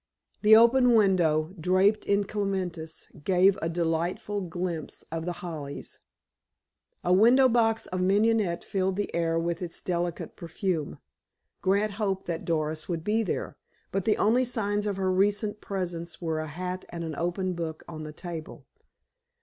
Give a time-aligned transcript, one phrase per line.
[0.41, 5.99] The open window, draped in clematis, gave a delightful glimpse of The Hollies.
[7.03, 10.97] A window box of mignonette filled the air with its delicate perfume.
[11.61, 13.57] Grant hoped that Doris would be there,
[13.91, 17.83] but the only signs of her recent presence were a hat and an open book
[17.87, 18.65] on the table.